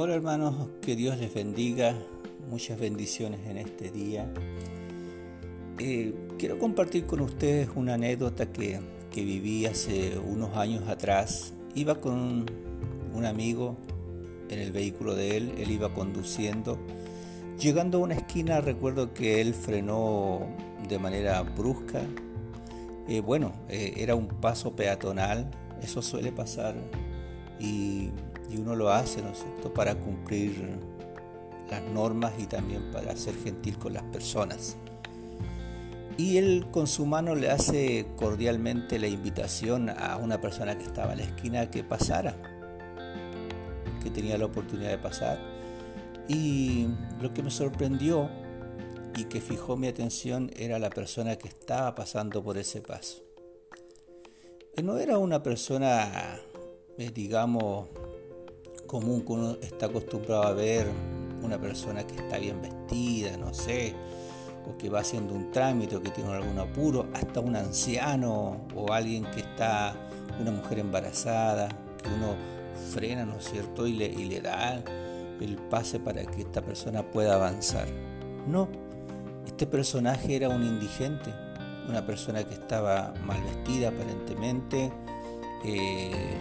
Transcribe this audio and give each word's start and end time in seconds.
Hola 0.00 0.14
hermanos, 0.14 0.54
que 0.80 0.94
Dios 0.94 1.18
les 1.18 1.34
bendiga, 1.34 1.92
muchas 2.48 2.78
bendiciones 2.78 3.40
en 3.48 3.56
este 3.56 3.90
día. 3.90 4.32
Eh, 5.80 6.14
quiero 6.38 6.56
compartir 6.60 7.04
con 7.04 7.20
ustedes 7.20 7.68
una 7.74 7.94
anécdota 7.94 8.46
que, 8.52 8.78
que, 9.10 9.24
viví 9.24 9.66
hace 9.66 10.16
unos 10.16 10.56
años 10.56 10.86
atrás. 10.86 11.52
Iba 11.74 11.96
con 11.96 12.46
un 13.12 13.24
amigo 13.24 13.76
en 14.48 14.60
el 14.60 14.70
vehículo 14.70 15.16
de 15.16 15.36
él, 15.36 15.54
él 15.58 15.68
iba 15.68 15.92
conduciendo. 15.92 16.78
Llegando 17.58 17.98
a 17.98 18.02
una 18.02 18.14
esquina 18.14 18.60
recuerdo 18.60 19.12
que 19.12 19.40
él 19.40 19.52
frenó 19.52 20.46
de 20.88 21.00
manera 21.00 21.42
brusca. 21.42 22.02
Eh, 23.08 23.18
bueno, 23.18 23.52
eh, 23.68 23.94
era 23.96 24.14
un 24.14 24.28
paso 24.28 24.76
peatonal, 24.76 25.50
eso 25.82 26.02
suele 26.02 26.30
pasar 26.30 26.76
y 27.58 28.10
y 28.50 28.56
uno 28.56 28.74
lo 28.74 28.90
hace, 28.90 29.22
¿no 29.22 29.30
es 29.30 29.38
cierto?, 29.38 29.72
para 29.72 29.94
cumplir 29.94 30.78
las 31.70 31.82
normas 31.82 32.32
y 32.38 32.46
también 32.46 32.90
para 32.92 33.14
ser 33.16 33.34
gentil 33.36 33.78
con 33.78 33.92
las 33.92 34.02
personas. 34.04 34.76
Y 36.16 36.36
él 36.38 36.66
con 36.72 36.86
su 36.86 37.06
mano 37.06 37.36
le 37.36 37.50
hace 37.50 38.06
cordialmente 38.16 38.98
la 38.98 39.06
invitación 39.06 39.88
a 39.88 40.16
una 40.16 40.40
persona 40.40 40.76
que 40.76 40.84
estaba 40.84 41.12
en 41.12 41.18
la 41.18 41.24
esquina 41.24 41.70
que 41.70 41.84
pasara, 41.84 42.34
que 44.02 44.10
tenía 44.10 44.36
la 44.36 44.46
oportunidad 44.46 44.90
de 44.90 44.98
pasar. 44.98 45.38
Y 46.26 46.88
lo 47.20 47.32
que 47.32 47.42
me 47.42 47.52
sorprendió 47.52 48.28
y 49.16 49.24
que 49.24 49.40
fijó 49.40 49.76
mi 49.76 49.86
atención 49.86 50.50
era 50.56 50.78
la 50.78 50.90
persona 50.90 51.36
que 51.36 51.48
estaba 51.48 51.94
pasando 51.94 52.42
por 52.42 52.58
ese 52.58 52.80
paso. 52.80 53.22
No 54.82 54.98
era 54.98 55.18
una 55.18 55.42
persona, 55.42 56.38
eh, 56.98 57.10
digamos, 57.12 57.88
común 58.88 59.20
que 59.20 59.32
uno 59.32 59.56
está 59.62 59.86
acostumbrado 59.86 60.42
a 60.42 60.52
ver 60.52 60.88
una 61.42 61.60
persona 61.60 62.04
que 62.04 62.16
está 62.16 62.38
bien 62.38 62.60
vestida, 62.60 63.36
no 63.36 63.54
sé, 63.54 63.94
o 64.68 64.76
que 64.76 64.90
va 64.90 65.00
haciendo 65.00 65.34
un 65.34 65.52
trámite 65.52 65.94
o 65.94 66.02
que 66.02 66.10
tiene 66.10 66.32
algún 66.32 66.58
apuro, 66.58 67.06
hasta 67.14 67.38
un 67.38 67.54
anciano 67.54 68.66
o 68.74 68.92
alguien 68.92 69.24
que 69.30 69.40
está, 69.40 69.94
una 70.40 70.50
mujer 70.50 70.80
embarazada, 70.80 71.68
que 72.02 72.08
uno 72.08 72.34
frena, 72.92 73.24
¿no 73.24 73.36
es 73.36 73.44
cierto?, 73.44 73.86
y 73.86 73.92
le, 73.92 74.06
y 74.06 74.24
le 74.24 74.40
da 74.40 74.82
el 75.40 75.56
pase 75.70 76.00
para 76.00 76.24
que 76.24 76.40
esta 76.40 76.62
persona 76.62 77.08
pueda 77.08 77.34
avanzar. 77.34 77.86
No, 78.48 78.68
este 79.46 79.66
personaje 79.66 80.34
era 80.34 80.48
un 80.48 80.64
indigente, 80.64 81.32
una 81.88 82.04
persona 82.04 82.42
que 82.42 82.54
estaba 82.54 83.14
mal 83.24 83.40
vestida 83.42 83.88
aparentemente, 83.88 84.90
eh, 85.64 86.38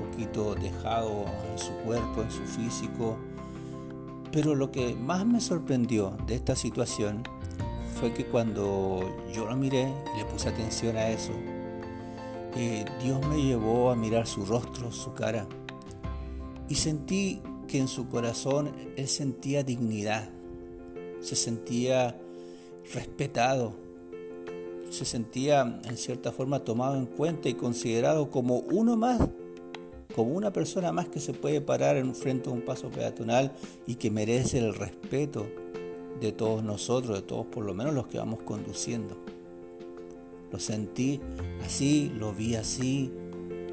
poquito 0.00 0.54
dejado 0.54 1.26
en 1.50 1.58
su 1.58 1.72
cuerpo, 1.84 2.22
en 2.22 2.30
su 2.30 2.42
físico. 2.42 3.16
Pero 4.32 4.54
lo 4.54 4.70
que 4.70 4.94
más 4.94 5.26
me 5.26 5.40
sorprendió 5.40 6.16
de 6.26 6.36
esta 6.36 6.56
situación 6.56 7.22
fue 7.98 8.12
que 8.14 8.24
cuando 8.24 9.00
yo 9.32 9.46
lo 9.46 9.56
miré 9.56 9.92
y 10.14 10.18
le 10.18 10.24
puse 10.24 10.48
atención 10.48 10.96
a 10.96 11.08
eso, 11.08 11.32
eh, 12.56 12.84
Dios 13.02 13.24
me 13.28 13.42
llevó 13.42 13.90
a 13.90 13.96
mirar 13.96 14.26
su 14.26 14.44
rostro, 14.44 14.90
su 14.90 15.12
cara, 15.12 15.46
y 16.68 16.76
sentí 16.76 17.42
que 17.68 17.78
en 17.78 17.88
su 17.88 18.08
corazón 18.08 18.72
él 18.96 19.08
sentía 19.08 19.62
dignidad, 19.62 20.28
se 21.20 21.36
sentía 21.36 22.16
respetado, 22.94 23.74
se 24.90 25.04
sentía 25.04 25.80
en 25.84 25.96
cierta 25.96 26.32
forma 26.32 26.60
tomado 26.60 26.96
en 26.96 27.06
cuenta 27.06 27.48
y 27.48 27.54
considerado 27.54 28.30
como 28.30 28.56
uno 28.58 28.96
más 28.96 29.20
como 30.14 30.34
una 30.34 30.52
persona 30.52 30.92
más 30.92 31.08
que 31.08 31.20
se 31.20 31.32
puede 31.32 31.60
parar 31.60 31.96
en 31.96 32.14
frente 32.14 32.48
a 32.48 32.52
un 32.52 32.62
paso 32.62 32.90
peatonal 32.90 33.52
y 33.86 33.96
que 33.96 34.10
merece 34.10 34.58
el 34.58 34.74
respeto 34.74 35.46
de 36.20 36.32
todos 36.32 36.62
nosotros, 36.62 37.16
de 37.16 37.22
todos 37.22 37.46
por 37.46 37.64
lo 37.64 37.74
menos 37.74 37.94
los 37.94 38.06
que 38.06 38.18
vamos 38.18 38.42
conduciendo. 38.42 39.16
Lo 40.52 40.58
sentí 40.58 41.20
así, 41.64 42.12
lo 42.18 42.32
vi 42.32 42.56
así, 42.56 43.10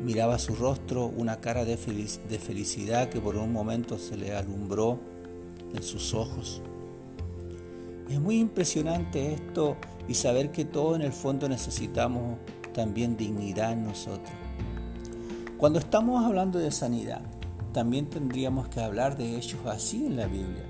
miraba 0.03 0.37
su 0.39 0.55
rostro, 0.55 1.07
una 1.07 1.41
cara 1.41 1.65
de, 1.65 1.75
de 1.75 2.39
felicidad 2.39 3.09
que 3.09 3.19
por 3.19 3.35
un 3.35 3.51
momento 3.51 3.97
se 3.97 4.15
le 4.15 4.33
alumbró 4.33 4.99
en 5.73 5.83
sus 5.83 6.13
ojos. 6.13 6.61
Es 8.09 8.21
muy 8.21 8.39
impresionante 8.39 9.33
esto 9.33 9.75
y 10.07 10.13
saber 10.13 10.51
que 10.51 10.63
todos 10.63 10.95
en 10.95 11.01
el 11.01 11.11
fondo 11.11 11.49
necesitamos 11.49 12.37
también 12.73 13.17
dignidad 13.17 13.73
en 13.73 13.83
nosotros. 13.83 14.31
Cuando 15.57 15.79
estamos 15.79 16.23
hablando 16.23 16.59
de 16.59 16.69
sanidad, 16.69 17.21
también 17.73 18.11
tendríamos 18.11 18.67
que 18.67 18.79
hablar 18.79 19.17
de 19.17 19.37
hechos 19.37 19.59
así 19.65 20.05
en 20.05 20.15
la 20.15 20.27
Biblia. 20.27 20.63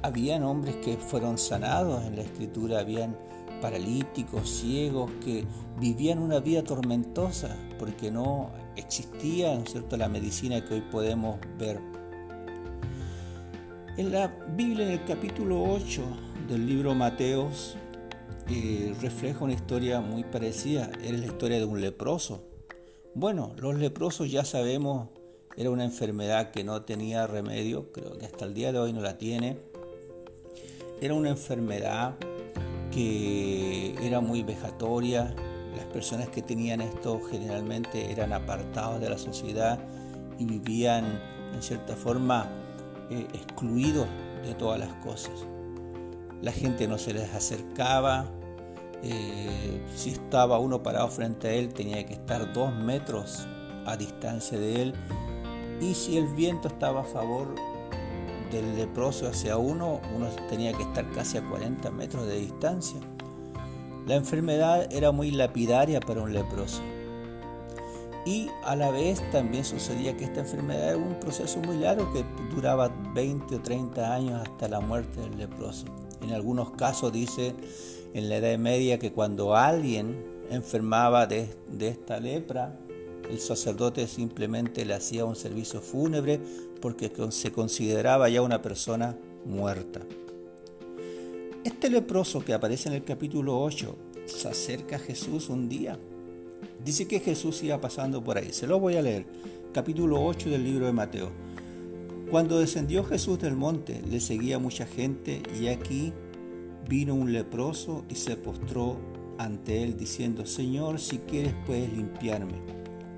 Habían 0.00 0.44
hombres 0.44 0.76
que 0.76 0.96
fueron 0.96 1.38
sanados 1.38 2.04
en 2.04 2.14
la 2.14 2.22
escritura, 2.22 2.78
habían 2.78 3.16
paralíticos, 3.60 4.48
ciegos, 4.48 5.10
que 5.24 5.44
vivían 5.80 6.20
una 6.20 6.38
vida 6.38 6.62
tormentosa 6.62 7.56
porque 7.80 8.12
no 8.12 8.52
existía 8.76 9.60
cierto? 9.66 9.96
la 9.96 10.08
medicina 10.08 10.64
que 10.64 10.74
hoy 10.74 10.82
podemos 10.82 11.38
ver. 11.58 11.80
En 13.96 14.12
la 14.12 14.28
Biblia, 14.56 14.86
en 14.86 14.92
el 14.92 15.04
capítulo 15.04 15.64
8 15.64 16.02
del 16.46 16.64
libro 16.64 16.94
Mateos, 16.94 17.76
eh, 18.48 18.94
refleja 19.02 19.42
una 19.42 19.54
historia 19.54 20.00
muy 20.00 20.22
parecida. 20.22 20.92
Era 21.02 21.18
la 21.18 21.26
historia 21.26 21.58
de 21.58 21.64
un 21.64 21.80
leproso 21.80 22.55
bueno, 23.16 23.52
los 23.56 23.74
leprosos 23.76 24.30
ya 24.30 24.44
sabemos, 24.44 25.08
era 25.56 25.70
una 25.70 25.86
enfermedad 25.86 26.50
que 26.50 26.64
no 26.64 26.82
tenía 26.82 27.26
remedio, 27.26 27.90
creo 27.90 28.18
que 28.18 28.26
hasta 28.26 28.44
el 28.44 28.52
día 28.52 28.72
de 28.72 28.78
hoy 28.78 28.92
no 28.92 29.00
la 29.00 29.16
tiene. 29.16 29.56
Era 31.00 31.14
una 31.14 31.30
enfermedad 31.30 32.16
que 32.90 33.94
era 34.06 34.20
muy 34.20 34.42
vejatoria, 34.42 35.34
las 35.74 35.86
personas 35.86 36.28
que 36.28 36.42
tenían 36.42 36.82
esto 36.82 37.22
generalmente 37.30 38.12
eran 38.12 38.34
apartados 38.34 39.00
de 39.00 39.08
la 39.08 39.16
sociedad 39.16 39.78
y 40.38 40.44
vivían 40.44 41.18
en 41.54 41.62
cierta 41.62 41.96
forma 41.96 42.50
eh, 43.08 43.26
excluidos 43.32 44.08
de 44.44 44.52
todas 44.52 44.78
las 44.78 44.92
cosas. 44.96 45.46
La 46.42 46.52
gente 46.52 46.86
no 46.86 46.98
se 46.98 47.14
les 47.14 47.32
acercaba, 47.32 48.30
eh, 49.02 49.80
si 49.94 50.10
estaba 50.10 50.58
uno 50.58 50.82
parado 50.82 51.08
frente 51.08 51.48
a 51.48 51.52
él 51.52 51.72
tenía 51.72 52.04
que 52.06 52.14
estar 52.14 52.52
dos 52.52 52.74
metros 52.74 53.46
a 53.84 53.96
distancia 53.96 54.58
de 54.58 54.82
él 54.82 54.94
y 55.80 55.94
si 55.94 56.16
el 56.16 56.26
viento 56.28 56.68
estaba 56.68 57.02
a 57.02 57.04
favor 57.04 57.54
del 58.50 58.76
leproso 58.76 59.28
hacia 59.28 59.56
uno, 59.56 60.00
uno 60.14 60.28
tenía 60.48 60.72
que 60.72 60.82
estar 60.82 61.10
casi 61.12 61.38
a 61.38 61.42
40 61.42 61.90
metros 61.90 62.26
de 62.26 62.38
distancia. 62.38 62.98
La 64.06 64.14
enfermedad 64.14 64.86
era 64.92 65.10
muy 65.10 65.32
lapidaria 65.32 66.00
para 66.00 66.22
un 66.22 66.32
leproso. 66.32 66.80
Y 68.24 68.48
a 68.64 68.74
la 68.74 68.90
vez 68.90 69.22
también 69.30 69.64
sucedía 69.64 70.16
que 70.16 70.24
esta 70.24 70.40
enfermedad 70.40 70.88
era 70.90 70.96
un 70.96 71.20
proceso 71.20 71.60
muy 71.60 71.76
largo 71.76 72.12
que 72.12 72.24
duraba 72.54 72.88
20 73.14 73.54
o 73.54 73.60
30 73.60 74.14
años 74.14 74.42
hasta 74.42 74.68
la 74.68 74.80
muerte 74.80 75.20
del 75.20 75.38
leproso. 75.38 75.86
En 76.22 76.32
algunos 76.32 76.70
casos 76.72 77.12
dice 77.12 77.54
en 78.14 78.28
la 78.28 78.36
Edad 78.36 78.58
Media 78.58 78.98
que 78.98 79.12
cuando 79.12 79.54
alguien 79.54 80.16
enfermaba 80.50 81.26
de, 81.26 81.48
esta 81.80 82.18
lepra, 82.20 82.78
el 83.30 83.38
sacerdote 83.40 84.06
simplemente 84.06 84.84
le 84.84 84.94
hacía 84.94 85.24
un 85.24 85.36
servicio 85.36 85.80
fúnebre 85.80 86.40
porque 86.80 87.10
se 87.30 87.52
consideraba 87.52 88.28
ya 88.28 88.42
una 88.42 88.62
persona 88.62 89.16
muerta. 89.44 90.00
Este 91.64 91.90
leproso 91.90 92.44
que 92.44 92.54
aparece 92.54 92.88
en 92.88 92.94
el 92.94 93.04
capítulo 93.04 93.60
8 93.60 93.96
se 94.26 94.48
acerca 94.48 94.96
a 94.96 95.00
Jesús 95.00 95.48
un 95.48 95.68
día. 95.68 95.98
Dice 96.84 97.08
que 97.08 97.20
Jesús 97.20 97.62
iba 97.64 97.80
pasando 97.80 98.22
por 98.22 98.38
ahí. 98.38 98.52
Se 98.52 98.66
lo 98.66 98.78
voy 98.78 98.96
a 98.96 99.02
leer. 99.02 99.26
Capítulo 99.72 100.24
8 100.24 100.50
del 100.50 100.64
libro 100.64 100.86
de 100.86 100.92
Mateo. 100.92 101.45
Cuando 102.30 102.58
descendió 102.58 103.04
Jesús 103.04 103.38
del 103.38 103.54
monte, 103.54 104.02
le 104.02 104.18
seguía 104.18 104.58
mucha 104.58 104.84
gente 104.84 105.42
y 105.60 105.68
aquí 105.68 106.12
vino 106.88 107.14
un 107.14 107.32
leproso 107.32 108.04
y 108.08 108.16
se 108.16 108.36
postró 108.36 108.96
ante 109.38 109.84
él 109.84 109.96
diciendo, 109.96 110.44
Señor, 110.44 110.98
si 110.98 111.18
quieres 111.18 111.54
puedes 111.66 111.92
limpiarme. 111.92 112.54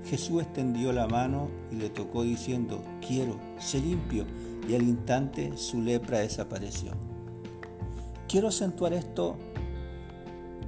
Jesús 0.05 0.43
extendió 0.43 0.93
la 0.93 1.07
mano 1.07 1.49
y 1.71 1.77
le 1.77 1.89
tocó 1.89 2.21
diciendo, 2.21 2.83
quiero, 3.05 3.39
sé 3.59 3.79
limpio, 3.79 4.25
y 4.67 4.75
al 4.75 4.83
instante 4.83 5.57
su 5.57 5.81
lepra 5.81 6.19
desapareció. 6.19 6.91
Quiero 8.27 8.49
acentuar 8.49 8.93
esto, 8.93 9.37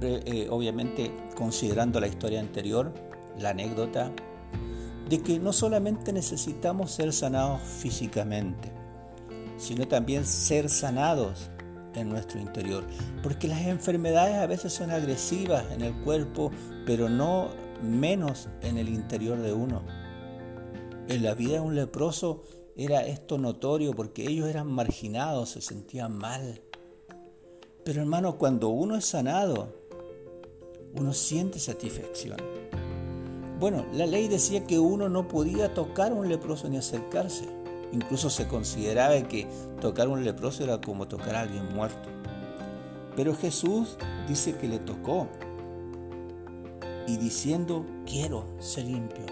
eh, 0.00 0.48
obviamente 0.50 1.12
considerando 1.36 2.00
la 2.00 2.08
historia 2.08 2.40
anterior, 2.40 2.92
la 3.38 3.50
anécdota, 3.50 4.12
de 5.12 5.20
que 5.20 5.38
no 5.38 5.52
solamente 5.52 6.10
necesitamos 6.10 6.90
ser 6.90 7.12
sanados 7.12 7.60
físicamente, 7.60 8.72
sino 9.58 9.86
también 9.86 10.24
ser 10.24 10.70
sanados 10.70 11.50
en 11.94 12.08
nuestro 12.08 12.40
interior. 12.40 12.86
Porque 13.22 13.46
las 13.46 13.60
enfermedades 13.60 14.36
a 14.36 14.46
veces 14.46 14.72
son 14.72 14.90
agresivas 14.90 15.70
en 15.70 15.82
el 15.82 15.92
cuerpo, 16.02 16.50
pero 16.86 17.10
no 17.10 17.50
menos 17.82 18.48
en 18.62 18.78
el 18.78 18.88
interior 18.88 19.38
de 19.42 19.52
uno. 19.52 19.82
En 21.08 21.22
la 21.22 21.34
vida 21.34 21.56
de 21.56 21.60
un 21.60 21.74
leproso 21.74 22.40
era 22.74 23.04
esto 23.04 23.36
notorio 23.36 23.92
porque 23.92 24.26
ellos 24.26 24.48
eran 24.48 24.72
marginados, 24.72 25.50
se 25.50 25.60
sentían 25.60 26.16
mal. 26.16 26.62
Pero 27.84 28.00
hermano, 28.00 28.38
cuando 28.38 28.70
uno 28.70 28.96
es 28.96 29.04
sanado, 29.04 29.76
uno 30.94 31.12
siente 31.12 31.58
satisfacción. 31.58 32.38
Bueno, 33.62 33.86
la 33.92 34.06
ley 34.06 34.26
decía 34.26 34.66
que 34.66 34.80
uno 34.80 35.08
no 35.08 35.28
podía 35.28 35.72
tocar 35.72 36.10
a 36.10 36.16
un 36.16 36.28
leproso 36.28 36.68
ni 36.68 36.78
acercarse. 36.78 37.44
Incluso 37.92 38.28
se 38.28 38.48
consideraba 38.48 39.14
que 39.28 39.46
tocar 39.80 40.08
a 40.08 40.10
un 40.10 40.24
leproso 40.24 40.64
era 40.64 40.80
como 40.80 41.06
tocar 41.06 41.36
a 41.36 41.42
alguien 41.42 41.72
muerto. 41.72 42.08
Pero 43.14 43.36
Jesús 43.36 43.98
dice 44.26 44.56
que 44.56 44.66
le 44.66 44.80
tocó 44.80 45.28
y 47.06 47.18
diciendo, 47.18 47.86
quiero 48.04 48.46
ser 48.58 48.86
limpio. 48.86 49.26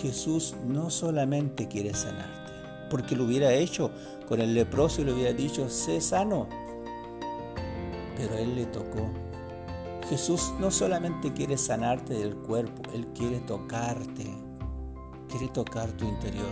Jesús 0.00 0.54
no 0.64 0.88
solamente 0.88 1.66
quiere 1.66 1.92
sanarte, 1.94 2.52
porque 2.90 3.16
lo 3.16 3.24
hubiera 3.24 3.52
hecho 3.52 3.90
con 4.28 4.40
el 4.40 4.54
leproso 4.54 5.02
y 5.02 5.06
le 5.06 5.14
hubiera 5.14 5.32
dicho, 5.32 5.68
sé 5.68 6.00
sano. 6.00 6.46
Pero 8.16 8.38
Él 8.38 8.54
le 8.54 8.66
tocó. 8.66 9.10
Jesús 10.10 10.52
no 10.58 10.72
solamente 10.72 11.32
quiere 11.32 11.56
sanarte 11.56 12.14
del 12.14 12.34
cuerpo, 12.34 12.82
Él 12.92 13.06
quiere 13.14 13.38
tocarte, 13.38 14.26
quiere 15.28 15.46
tocar 15.46 15.92
tu 15.92 16.04
interior. 16.04 16.48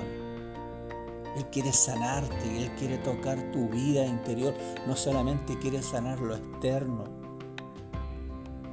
Él 1.37 1.45
quiere 1.51 1.73
sanarte, 1.73 2.57
Él 2.57 2.71
quiere 2.79 2.99
tocar 2.99 3.51
tu 3.51 3.69
vida 3.69 4.07
interior, 4.07 4.55
no 4.87 4.95
solamente 4.95 5.59
quiere 5.59 5.83
sanar 5.83 6.21
lo 6.21 6.37
externo. 6.37 7.07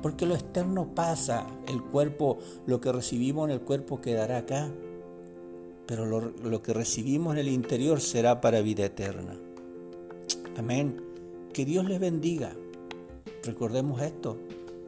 Porque 0.03 0.27
lo 0.27 0.35
externo 0.35 0.93
pasa, 0.93 1.47
el 1.67 1.81
cuerpo, 1.81 2.37
lo 2.67 2.79
que 2.79 2.91
recibimos 2.91 3.49
en 3.49 3.55
el 3.55 3.61
cuerpo 3.61 4.01
quedará 4.01 4.37
acá, 4.37 4.69
pero 5.87 6.05
lo, 6.05 6.21
lo 6.21 6.61
que 6.61 6.75
recibimos 6.75 7.33
en 7.33 7.39
el 7.39 7.47
interior 7.47 8.01
será 8.01 8.39
para 8.39 8.61
vida 8.61 8.85
eterna. 8.85 9.35
Amén. 10.57 11.01
Que 11.53 11.65
Dios 11.65 11.85
les 11.85 11.99
bendiga. 11.99 12.53
Recordemos 13.43 14.01
esto, 14.01 14.37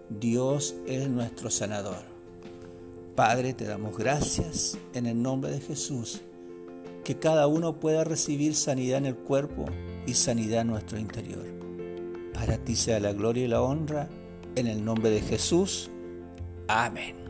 Dios 0.10 0.76
es 0.88 1.10
nuestro 1.10 1.50
sanador. 1.50 2.04
Padre, 3.16 3.54
te 3.54 3.66
damos 3.66 3.98
gracias 3.98 4.78
en 4.94 5.06
el 5.06 5.22
nombre 5.22 5.52
de 5.52 5.60
Jesús 5.60 6.22
que 7.04 7.18
cada 7.18 7.48
uno 7.48 7.80
pueda 7.80 8.04
recibir 8.04 8.54
sanidad 8.54 8.98
en 8.98 9.06
el 9.06 9.16
cuerpo 9.16 9.66
y 10.06 10.14
sanidad 10.14 10.62
en 10.62 10.68
nuestro 10.68 11.00
interior. 11.00 11.46
Para 12.34 12.58
ti 12.58 12.76
sea 12.76 13.00
la 13.00 13.14
gloria 13.14 13.46
y 13.46 13.48
la 13.48 13.62
honra, 13.62 14.10
en 14.56 14.68
el 14.68 14.84
nombre 14.84 15.10
de 15.10 15.22
Jesús. 15.22 15.90
Amén. 16.68 17.27